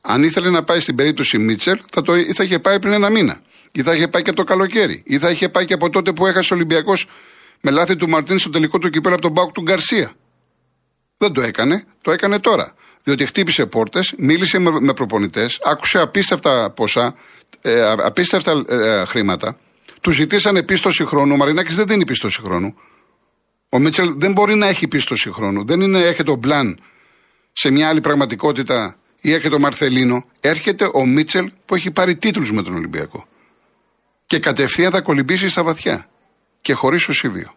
Αν 0.00 0.22
ήθελε 0.22 0.50
να 0.50 0.62
πάει 0.64 0.80
στην 0.80 0.94
περίπτωση 0.94 1.38
Μίτσελ, 1.38 1.78
θα, 1.92 2.02
το, 2.02 2.12
θα 2.34 2.44
είχε 2.44 2.58
πάει 2.58 2.78
πριν 2.78 2.92
ένα 2.92 3.10
μήνα. 3.10 3.40
Ή 3.76 3.82
θα 3.82 3.94
είχε 3.94 4.08
πάει 4.08 4.22
και 4.22 4.30
από 4.30 4.38
το 4.38 4.44
καλοκαίρι. 4.44 5.02
Ή 5.06 5.18
θα 5.18 5.30
είχε 5.30 5.48
πάει 5.48 5.64
και 5.64 5.74
από 5.74 5.90
τότε 5.90 6.12
που 6.12 6.26
έχασε 6.26 6.52
ο 6.52 6.56
Ολυμπιακός 6.56 7.06
με 7.60 7.70
λάθη 7.70 7.96
του 7.96 8.08
Μαρτίν 8.08 8.38
στο 8.38 8.50
τελικό 8.50 8.78
του 8.78 8.90
κυπέλο 8.90 9.14
από 9.14 9.22
τον 9.22 9.32
Μπάουκ 9.32 9.52
του 9.52 9.62
Γκαρσία. 9.62 10.12
Δεν 11.16 11.32
το 11.32 11.40
έκανε, 11.40 11.84
το 12.00 12.10
έκανε 12.10 12.38
τώρα. 12.38 12.74
Διότι 13.02 13.26
χτύπησε 13.26 13.66
πόρτες, 13.66 14.14
μίλησε 14.18 14.58
με, 14.58 14.70
με 14.80 14.92
προπονητές, 14.92 15.60
άκουσε 15.64 15.98
απίστευτα 15.98 16.70
ποσά, 16.70 17.14
ε, 17.60 17.82
απίστευτα 17.82 18.64
ε, 18.68 19.04
χρήματα. 19.04 19.58
Του 20.00 20.10
ζητήσανε 20.10 20.62
πίστοση 20.62 21.04
χρόνου. 21.04 21.32
Ο 21.32 21.36
Μαρινάκης 21.36 21.76
δεν 21.76 21.86
δίνει 21.86 22.04
πίστοση 22.04 22.40
χρόνου. 22.40 22.74
Ο 23.68 23.78
Μίτσελ 23.78 24.12
δεν 24.16 24.32
μπορεί 24.32 24.54
να 24.54 24.66
έχει 24.66 24.88
πίστοση 24.88 25.32
χρόνου. 25.32 25.64
Δεν 25.64 25.80
είναι, 25.80 25.98
έχετε 25.98 26.30
ο 26.30 26.34
Μπλαν 26.34 26.80
σε 27.52 27.70
μια 27.70 27.88
άλλη 27.88 28.00
πραγματικότητα 28.00 28.96
ή 29.20 29.32
έρχεται 29.32 29.54
ο 29.54 29.58
Μαρθελίνο, 29.58 30.24
έρχεται 30.40 30.90
ο 30.92 31.06
Μίτσελ 31.06 31.50
που 31.66 31.74
έχει 31.74 31.90
πάρει 31.90 32.16
τίτλους 32.16 32.52
με 32.52 32.62
τον 32.62 32.74
Ολυμπιακό. 32.74 33.26
Και 34.26 34.38
κατευθείαν 34.38 34.92
θα 34.92 35.00
κολυμπήσεις 35.00 35.52
στα 35.52 35.62
βαθιά. 35.62 36.06
Και 36.60 36.72
χωρίς 36.72 37.08
οσίβιο. 37.08 37.54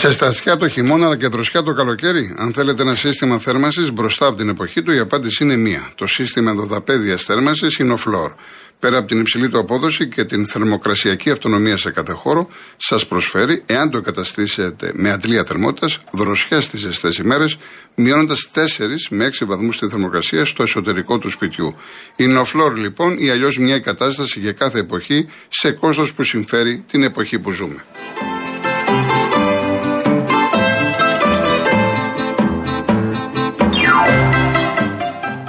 Ζεστασιά 0.00 0.56
το 0.56 0.68
χειμώνα 0.68 1.06
αλλά 1.06 1.16
και 1.16 1.26
δροσιά 1.26 1.62
το 1.62 1.72
καλοκαίρι. 1.72 2.34
Αν 2.38 2.52
θέλετε 2.52 2.82
ένα 2.82 2.94
σύστημα 2.94 3.38
θέρμανσης 3.38 3.92
μπροστά 3.92 4.26
από 4.26 4.36
την 4.36 4.48
εποχή 4.48 4.82
του, 4.82 4.92
η 4.92 4.98
απάντηση 4.98 5.44
είναι 5.44 5.56
μία. 5.56 5.92
Το 5.94 6.06
σύστημα 6.06 6.50
ενδοδαπέδια 6.50 7.16
θέρμανσης 7.16 7.78
είναι 7.78 7.92
ο 7.92 7.96
Φλόρ. 7.96 8.32
Πέρα 8.80 8.98
από 8.98 9.08
την 9.08 9.20
υψηλή 9.20 9.48
του 9.48 9.58
απόδοση 9.58 10.08
και 10.08 10.24
την 10.24 10.46
θερμοκρασιακή 10.46 11.30
αυτονομία 11.30 11.76
σε 11.76 11.90
κάθε 11.90 12.12
χώρο, 12.12 12.48
σας 12.76 13.06
προσφέρει, 13.06 13.62
εάν 13.66 13.90
το 13.90 13.98
εγκαταστήσετε 13.98 14.92
με 14.94 15.10
αντλία 15.10 15.44
θερμότητας, 15.44 15.98
δροσιά 16.12 16.60
στις 16.60 16.80
ζεστές 16.80 17.16
ημέρες, 17.16 17.58
μειώνοντας 17.94 18.50
4 18.52 19.06
με 19.10 19.24
6 19.24 19.44
βαθμούς 19.44 19.78
τη 19.78 19.88
θερμοκρασία 19.88 20.44
στο 20.44 20.62
εσωτερικό 20.62 21.18
του 21.18 21.30
σπιτιού. 21.30 21.74
Είναι 22.16 22.38
ο 22.38 22.44
Φλόρ 22.44 22.76
λοιπόν 22.76 23.18
ή 23.18 23.30
αλλιώς 23.30 23.58
μια 23.58 23.78
κατάσταση 23.78 24.40
για 24.40 24.52
κάθε 24.52 24.78
εποχή 24.78 25.28
σε 25.48 25.70
κόστος 25.70 26.12
που 26.12 26.22
συμφέρει 26.22 26.84
την 26.90 27.02
εποχή 27.02 27.38
που 27.38 27.50
ζούμε. 27.50 27.84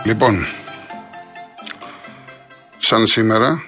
Λοιπόν, 0.06 0.46
σαν 2.92 3.08
σήμερα, 3.08 3.64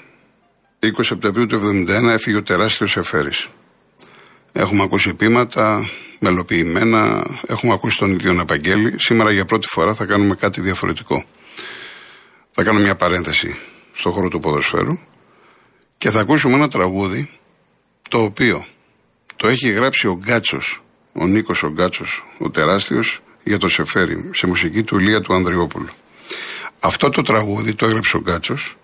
20 0.80 0.88
Σεπτεμβρίου 1.00 1.46
του 1.46 1.60
1971 1.88 2.10
έφυγε 2.10 2.38
ο 2.38 2.44
τεράστιος 2.44 2.98
Εφέρη. 2.98 3.32
Έχουμε 4.51 4.84
ακούσει 4.84 5.13
πείματα, 5.13 5.89
μελοποιημένα, 6.20 7.24
έχουμε 7.48 7.74
ακούσει 7.74 7.98
τον 7.98 8.12
ίδιο 8.12 8.34
να 8.34 8.42
απαγγέλει. 8.42 8.96
Σήμερα 8.98 9.32
για 9.32 9.46
πρώτη 9.46 9.68
φορά 9.68 9.94
θα 9.94 10.06
κάνουμε 10.06 10.36
κάτι 10.36 10.62
διαφορετικό. 10.62 11.25
Θα 12.51 12.63
κάνω 12.63 12.80
μια 12.80 12.96
παρένθεση 12.96 13.56
στον 13.94 14.12
χώρο 14.12 14.27
του 14.27 14.39
ποδοσφαίρου 14.39 14.98
και 15.98 16.10
θα 16.10 16.20
ακούσουμε 16.20 16.56
ένα 16.56 16.68
τραγούδι 16.68 17.30
το 18.10 18.18
οποίο 18.18 18.65
το 19.36 19.48
έχει 19.48 19.70
γράψει 19.70 20.08
ο 20.08 20.18
Γκάτσος, 20.24 20.84
ο 21.13 21.27
Νίκος 21.27 21.63
ο 21.63 21.70
Γκάτσος, 21.70 22.25
ο 22.38 22.50
τεράστιος, 22.50 23.22
για 23.44 23.58
το 23.58 23.68
Σεφέρι, 23.68 24.30
σε 24.34 24.48
μουσική 24.48 24.84
του 24.84 25.00
Ηλία 25.00 25.22
του 25.22 25.34
Ανδριόπουλου. 25.34 25.89
Αυτό 26.80 27.10
το 27.10 27.22
τραγούδι 27.22 27.74
το 27.74 27.86
έγραψε 27.86 28.18
ο 28.18 28.20
Γκάτσος 28.20 28.77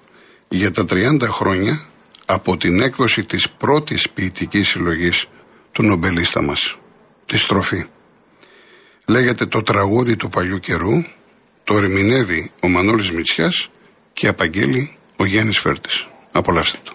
για 0.49 0.71
τα 0.71 0.85
30 0.89 1.21
χρόνια 1.21 1.89
από 2.25 2.57
την 2.57 2.81
έκδοση 2.81 3.23
της 3.23 3.49
πρώτης 3.49 4.09
ποιητικής 4.09 4.67
συλλογής 4.67 5.25
του 5.71 5.83
νομπελίστα 5.83 6.41
μας, 6.41 6.77
τη 7.25 7.37
στροφή. 7.37 7.85
Λέγεται 9.07 9.45
το 9.45 9.61
τραγούδι 9.61 10.15
του 10.15 10.29
παλιού 10.29 10.59
καιρού, 10.59 11.03
το 11.63 11.75
ερμηνεύει 11.77 12.51
ο 12.61 12.67
Μανώλης 12.67 13.11
Μητσιάς 13.11 13.69
και 14.13 14.27
απαγγέλει 14.27 14.97
ο 15.15 15.25
Γιάννης 15.25 15.59
Φέρτης. 15.59 16.07
Απολαύστε 16.31 16.77
το. 16.83 16.93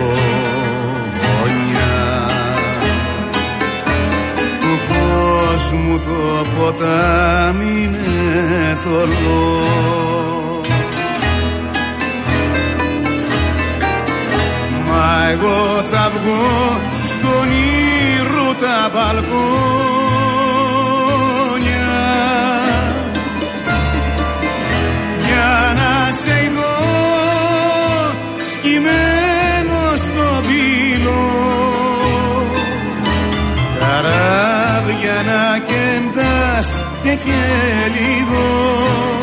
Του 4.60 4.74
κόσμου 4.90 6.00
το 6.00 6.46
ποτάμι 6.56 7.82
είναι 7.84 8.78
θολό. 8.84 9.58
Μα 14.88 15.30
εγώ 15.30 15.84
θα 15.92 16.12
βγω 16.14 16.80
στον 17.06 17.50
ήρου 17.52 18.56
τα 18.62 18.90
μπαλκόνια 18.94 19.69
και 37.30 37.44
χελιδόνια 37.94 39.20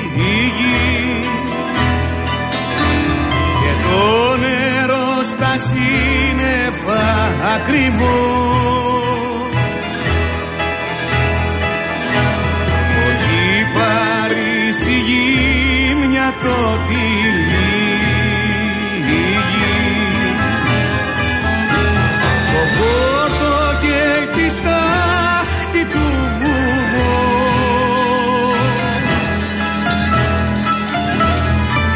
και 3.60 3.72
το 3.82 4.36
νερό 4.36 5.08
στα 5.32 5.52
σύννεφα 5.68 7.04
ακριβώς 7.54 8.87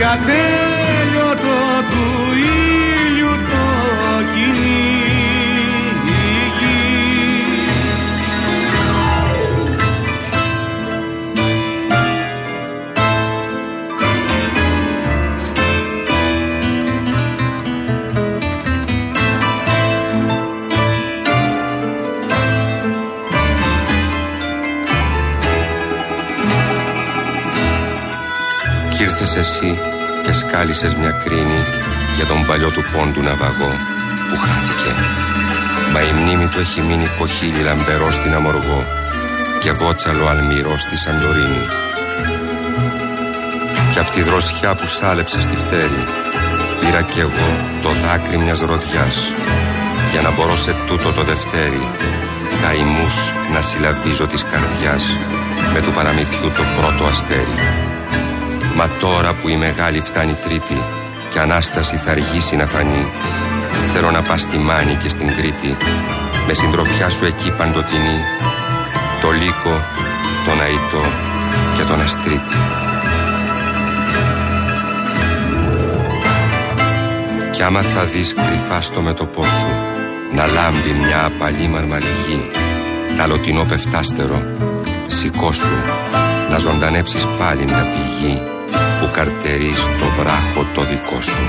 για 0.02 0.18
τέλειωτο 0.26 1.58
του 1.90 2.04
ήλιου 3.06 3.34
το 3.50 3.64
κυνήγι 4.34 4.91
σκάλισες 30.42 30.94
μια 30.94 31.12
κρίνη 31.24 31.60
για 32.16 32.26
τον 32.26 32.46
παλιό 32.46 32.70
του 32.74 32.84
πόντου 32.92 33.22
ναυαγό 33.22 33.72
που 34.28 34.36
χάθηκε. 34.44 34.92
Μα 35.92 36.00
η 36.08 36.12
μνήμη 36.18 36.46
του 36.48 36.58
έχει 36.64 36.80
μείνει 36.88 37.08
κοχύλι 37.18 37.62
λαμπερό 37.68 38.10
στην 38.12 38.34
αμοργό 38.34 38.80
και 39.62 39.72
βότσαλο 39.72 40.26
αλμυρό 40.32 40.78
στη 40.78 40.96
Σαντορίνη. 40.96 41.66
Κι 43.92 43.98
απ' 43.98 44.12
τη 44.14 44.22
δροσιά 44.22 44.74
που 44.74 44.86
σάλεψε 44.86 45.40
στη 45.40 45.56
φτέρη 45.56 46.02
πήρα 46.80 47.02
κι 47.02 47.20
εγώ 47.20 47.48
το 47.82 47.90
δάκρυ 48.02 48.36
μιας 48.38 48.60
ροδιάς 48.60 49.16
για 50.12 50.20
να 50.20 50.30
μπορώ 50.32 50.56
σε 50.56 50.74
τούτο 50.86 51.12
το 51.12 51.22
Δευτέρι 51.22 51.84
καημούς 52.62 53.16
να 53.54 53.60
συλλαβίζω 53.62 54.26
της 54.26 54.42
καρδιάς 54.50 55.04
με 55.72 55.80
του 55.80 55.92
παραμυθιού 55.92 56.50
το 56.56 56.62
πρώτο 56.76 57.04
αστέρι. 57.04 57.91
Μα 58.76 58.88
τώρα 59.00 59.32
που 59.32 59.48
η 59.48 59.56
μεγάλη 59.56 60.00
φτάνει 60.00 60.34
τρίτη 60.34 60.82
και 61.30 61.38
Ανάσταση 61.38 61.96
θα 61.96 62.10
αργήσει 62.10 62.56
να 62.56 62.66
φανεί 62.66 63.06
θέλω 63.92 64.10
να 64.10 64.22
πας 64.22 64.40
στη 64.40 64.58
Μάνη 64.58 64.94
και 65.02 65.08
στην 65.08 65.28
Κρήτη 65.36 65.76
με 66.46 66.52
συντροφιά 66.52 67.10
σου 67.10 67.24
εκεί 67.24 67.50
παντοτινή 67.50 68.18
το 69.20 69.30
Λύκο, 69.30 69.74
τον 70.46 70.60
Αϊτό 70.60 71.04
και 71.76 71.82
τον 71.82 72.00
Αστρίτη. 72.00 72.56
Κι 77.52 77.62
άμα 77.62 77.80
θα 77.80 78.04
δεις 78.04 78.32
κρυφά 78.32 78.80
στο 78.80 79.00
μέτωπό 79.00 79.42
σου 79.42 79.68
να 80.34 80.46
λάμπει 80.46 80.92
μια 81.06 81.24
απαλή 81.24 81.68
μαρμαλιγή 81.68 82.46
ταλωτινό 83.16 83.64
πεφτάστερο 83.64 84.42
σηκώσου 85.06 85.76
να 86.50 86.58
ζωντανέψεις 86.58 87.26
πάλι 87.38 87.64
μια 87.64 87.86
πηγή 87.92 88.51
που 89.00 89.10
καρτερείς 89.12 89.78
στο 89.78 90.06
βράχο 90.18 90.66
το 90.74 90.82
δικό 90.82 91.20
σου. 91.20 91.46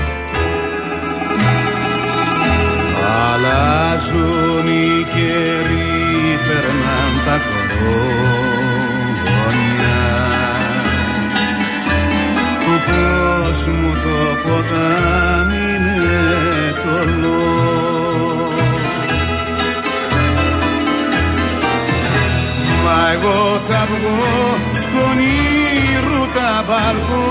Αλλάζουν 3.32 4.66
οι 4.66 5.02
καιροί, 5.14 6.38
περνάν 6.46 7.12
τα 7.24 7.40
χρόνια 7.54 8.04
του 12.64 12.74
κόσμου 12.86 13.92
το 13.92 14.48
ποτάμι 14.48 15.56
είναι 15.56 16.72
θολό 16.76 17.42
Μα 22.84 23.10
εγώ 23.12 23.60
θα 23.68 23.86
βγω 23.90 24.58
στον 24.74 25.18
ήρου 25.18 25.63
τα 26.44 26.56
μπαλκόνια. 26.66 27.24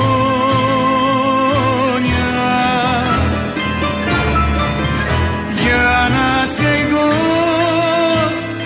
Για 5.61 5.91
να 6.15 6.29
σε 6.55 6.73
δω 6.91 7.09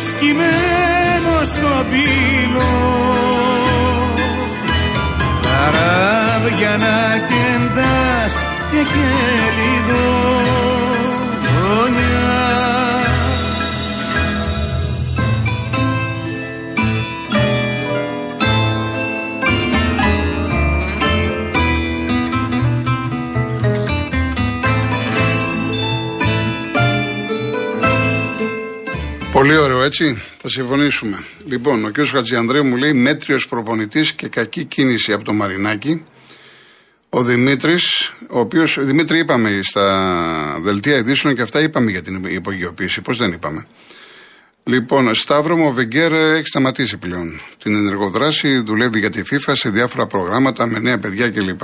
σκυμμένο 0.07 1.33
στο 1.51 1.73
πύλο. 1.91 2.73
Καράβια 5.41 6.73
να 6.77 6.99
κεντάς 7.29 8.33
και 8.71 8.81
χελιδόνια 8.91 10.07
Πολύ 29.47 29.59
ωραίο, 29.59 29.83
έτσι. 29.83 30.21
Θα 30.37 30.49
συμφωνήσουμε. 30.49 31.23
Λοιπόν, 31.45 31.85
ο 31.85 31.89
κ. 31.91 32.05
Χατζιανδρέου 32.05 32.65
μου 32.65 32.75
λέει 32.75 32.93
μέτριος 32.93 33.47
προπονητής 33.47 34.13
και 34.13 34.27
κακή 34.27 34.63
κίνηση 34.63 35.13
από 35.13 35.23
το 35.23 35.33
Μαρινάκι. 35.33 36.05
Ο 37.09 37.23
Δημήτρης, 37.23 38.13
ο 38.29 38.39
οποίος. 38.39 38.77
Δημήτρη, 38.81 39.19
είπαμε 39.19 39.59
στα 39.63 40.59
δελτία 40.61 40.97
ειδήσεων 40.97 41.35
και 41.35 41.41
αυτά 41.41 41.61
είπαμε 41.61 41.91
για 41.91 42.01
την 42.01 42.25
υπογειοποίηση. 42.25 43.01
Πώς 43.01 43.17
δεν 43.17 43.31
είπαμε. 43.31 43.67
Λοιπόν, 44.63 45.13
Σταύρο 45.15 45.57
μου, 45.57 45.67
ο 45.67 45.71
Βεγγέρ 45.71 46.13
έχει 46.13 46.47
σταματήσει 46.47 46.97
πλέον 46.97 47.41
την 47.63 47.75
ενεργοδράση, 47.75 48.57
δουλεύει 48.57 48.99
για 48.99 49.09
τη 49.09 49.21
FIFA 49.31 49.51
σε 49.55 49.69
διάφορα 49.69 50.07
προγράμματα 50.07 50.67
με 50.67 50.79
νέα 50.79 50.97
παιδιά 50.97 51.29
κλπ. 51.29 51.61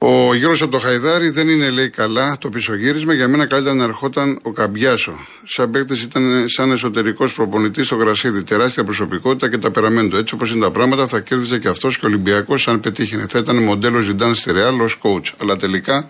Ο 0.00 0.34
Γιώργο 0.34 0.64
από 0.64 0.72
το 0.72 0.78
Χαϊδάρι 0.78 1.30
δεν 1.30 1.48
είναι, 1.48 1.70
λέει, 1.70 1.90
καλά 1.90 2.38
το 2.38 2.48
πισωγύρισμα. 2.48 3.14
Για 3.14 3.28
μένα 3.28 3.46
καλύτερα 3.46 3.74
να 3.74 3.84
ερχόταν 3.84 4.38
ο 4.42 4.52
Καμπιάσο. 4.52 5.26
Σαν 5.44 5.70
παίκτης 5.70 6.02
ήταν 6.02 6.44
σαν 6.48 6.70
εσωτερικός 6.70 7.32
προπονητής 7.32 7.86
στο 7.86 7.96
Γρασίδι. 7.96 8.42
Τεράστια 8.42 8.84
προσωπικότητα 8.84 9.48
και 9.48 9.58
ταπεραμέντο. 9.58 10.16
Έτσι 10.16 10.34
όπως 10.34 10.50
είναι 10.50 10.60
τα 10.60 10.70
πράγματα, 10.70 11.06
θα 11.06 11.20
κέρδιζε 11.20 11.58
και 11.58 11.68
αυτός 11.68 11.98
και 11.98 12.04
ο 12.04 12.08
Ολυμπιακός 12.08 12.68
αν 12.68 12.80
πετύχαινε. 12.80 13.26
Θα 13.28 13.38
ήταν 13.38 13.56
μοντέλο 13.56 14.00
Ζιντάν 14.00 14.34
στη 14.34 14.52
Ρεάλ 14.52 14.80
ως 14.80 14.98
coach. 15.02 15.32
Αλλά 15.40 15.56
τελικά 15.56 16.08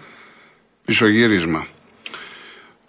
πισωγύρισμα. 0.85 1.67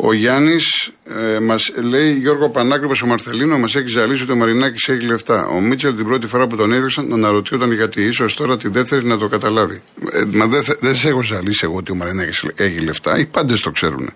Ο 0.10 0.14
Γιάννης 0.14 0.92
ε, 1.36 1.40
μας 1.40 1.74
λέει: 1.76 2.14
Γιώργο 2.14 2.50
Πανάκριβος 2.50 3.02
ο 3.02 3.06
Μαρθελίνο 3.06 3.58
μας 3.60 3.76
έχει 3.76 3.88
ζαλίσει 3.88 4.24
ότι 4.24 4.32
ο 4.32 4.36
Μαρινάκης 4.36 4.88
έχει 4.90 5.06
λεφτά. 5.06 5.48
Ο 5.48 5.60
Μίτσελ 5.62 5.96
την 5.96 6.06
πρώτη 6.06 6.28
φορά 6.28 6.48
που 6.48 6.56
τον 6.56 6.72
έδειξαν 6.72 7.14
αναρωτιόταν 7.14 7.72
γιατί, 7.72 8.02
ίσως 8.04 8.34
τώρα 8.36 8.58
τη 8.58 8.68
δεύτερη 8.68 9.06
να 9.06 9.18
το 9.18 9.28
καταλάβει. 9.28 9.82
Ε, 10.12 10.24
μα 10.26 10.48
δεν 10.48 10.64
θε- 10.64 10.78
δεν 10.80 10.96
σε 10.96 11.08
έχω 11.08 11.24
ζαλίσει 11.24 11.60
εγώ 11.64 11.76
ότι 11.76 11.92
ο 11.92 11.96
Μαρινάκης 11.96 12.46
έχει 12.56 12.80
λεφτά. 12.80 13.20
Οι 13.20 13.26
πάντες 13.26 13.60
το 13.62 13.72
ξέρουν. 13.72 14.10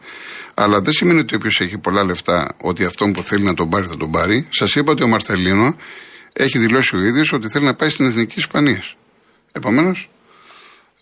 Αλλά 0.54 0.82
δεν 0.82 0.94
σημαίνει 0.94 1.20
ότι 1.20 1.36
όποιος 1.36 1.62
έχει 1.62 1.78
πολλά 1.78 2.04
λεφτά, 2.04 2.56
ότι 2.62 2.86
αυτόν 2.86 3.12
που 3.14 3.22
θέλει 3.22 3.44
να 3.44 3.54
τον 3.54 3.70
πάρει 3.70 3.88
θα 3.88 3.98
τον 3.98 4.12
πάρει. 4.12 4.48
Σας 4.50 4.76
είπα 4.76 4.92
ότι 4.92 5.04
ο 5.04 5.08
Μαρθελίνο 5.08 5.76
έχει 6.34 6.58
δηλώσει 6.60 6.96
ο 6.96 7.00
ίδιος 7.00 7.34
ότι 7.34 7.48
θέλει 7.50 7.66
να 7.66 7.74
πάει 7.74 7.90
στην 7.90 8.06
Εθνική 8.06 8.40
Ισπανίας. 8.40 8.96
Επομένως, 9.52 10.10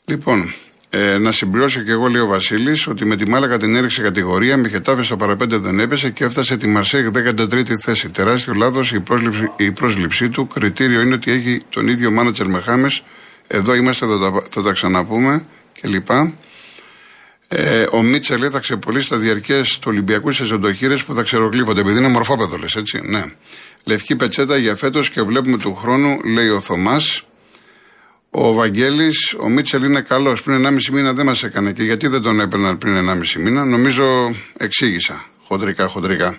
λοιπόν, 0.05 0.53
ε, 0.93 1.17
να 1.17 1.31
συμπληρώσω 1.31 1.81
και 1.81 1.91
εγώ, 1.91 2.07
λέει 2.07 2.21
ο 2.21 2.27
Βασίλης, 2.27 2.87
ότι 2.87 3.05
με 3.05 3.15
τη 3.15 3.29
Μάλακα 3.29 3.57
την 3.57 3.75
έριξε 3.75 4.01
κατηγορία, 4.01 4.57
με 4.57 4.67
χετάφε 4.67 5.03
στα 5.03 5.15
παραπέντε 5.15 5.57
δεν 5.57 5.79
έπεσε 5.79 6.09
και 6.09 6.23
έφτασε 6.23 6.57
τη 6.57 6.67
Μαρσέγ 6.67 7.07
13η 7.13 7.73
θέση. 7.81 8.09
Τεράστιο 8.09 8.53
λάθος 8.53 8.91
η, 8.91 8.99
πρόσληψη, 8.99 9.51
η 9.57 9.71
πρόσληψή 9.71 10.29
του. 10.29 10.47
Κριτήριο 10.47 11.01
είναι 11.01 11.13
ότι 11.13 11.31
έχει 11.31 11.61
τον 11.69 11.87
ίδιο 11.87 12.11
μάνατζερ 12.11 12.47
με 12.47 12.59
Χάμε. 12.59 12.89
Εδώ 13.47 13.73
είμαστε, 13.73 14.05
θα 14.05 14.19
τα, 14.19 14.43
θα 14.51 14.61
τα 14.61 14.71
ξαναπούμε 14.71 15.45
κλπ. 15.81 16.09
Ε, 17.47 17.85
ο 17.91 18.01
Μίτσελ 18.01 18.47
θα 18.51 18.59
ξεπολύσει 18.59 19.09
τα 19.09 19.17
διαρκές 19.17 19.79
του 19.79 19.87
Ολυμπιακού 19.87 20.31
σε 20.31 20.43
ζωντοχείρες 20.43 21.03
που 21.03 21.13
θα 21.13 21.23
ξερογλύφονται, 21.23 21.81
επειδή 21.81 21.97
είναι 21.97 22.07
μορφόπεδο, 22.07 22.57
λες, 22.57 22.75
έτσι. 22.75 22.99
Ναι. 23.03 23.23
Λευκή 23.83 24.15
πετσέτα 24.15 24.57
για 24.57 24.75
φέτος 24.75 25.09
και 25.09 25.21
βλέπουμε 25.21 25.57
του 25.57 25.75
χρόνου, 25.75 26.19
λέει 26.23 26.47
ο 26.47 26.61
Θωμάς. 26.61 27.25
Ο 28.33 28.53
Βαγγέλης, 28.53 29.35
ο 29.39 29.49
Μίτσελ 29.49 29.83
είναι 29.83 30.01
καλός. 30.01 30.43
Πριν 30.43 30.65
1,5 30.65 30.91
μήνα 30.91 31.13
δεν 31.13 31.25
μας 31.25 31.43
έκανε. 31.43 31.71
Και 31.71 31.83
γιατί 31.83 32.07
δεν 32.07 32.21
τον 32.21 32.39
έπαιρναν 32.39 32.77
πριν 32.77 32.95
1,5 32.95 33.39
μήνα, 33.39 33.65
νομίζω 33.65 34.35
εξήγησα. 34.57 35.25
Χοντρικά, 35.47 35.87
χοντρικά. 35.87 36.37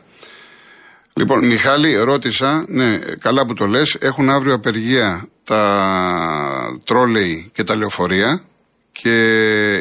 Λοιπόν, 1.14 1.46
Μιχάλη, 1.46 1.96
ρώτησα, 1.96 2.64
ναι, 2.68 2.98
καλά 3.18 3.46
που 3.46 3.54
το 3.54 3.66
λες, 3.66 3.96
έχουν 4.00 4.30
αύριο 4.30 4.54
απεργία 4.54 5.28
τα 5.44 6.80
τρόλεϊ 6.84 7.50
και 7.54 7.62
τα 7.64 7.76
λεωφορεία 7.76 8.42
και 8.92 9.14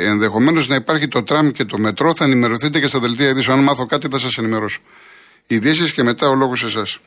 ενδεχομένως 0.02 0.68
να 0.68 0.76
υπάρχει 0.76 1.08
το 1.08 1.24
τραμ 1.24 1.50
και 1.50 1.66
το 1.66 1.78
μετρό. 1.78 2.16
Θα 2.16 2.24
ενημερωθείτε 2.24 2.80
και 2.80 2.88
στα 2.88 3.00
δελτία 3.00 3.30
ειδήσεων. 3.30 3.58
Αν 3.58 3.64
μάθω 3.64 3.86
κάτι, 3.86 4.08
θα 4.12 4.20
σας 4.20 4.38
ενημερώσω. 4.38 4.80
Ειδήσεις 5.48 5.92
και 5.92 6.04
μετά 6.04 6.30
ο 6.30 6.36
λόγος 6.36 6.60
σε 6.60 6.66
εσάς. 6.66 7.00